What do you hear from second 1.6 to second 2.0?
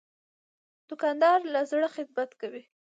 زړه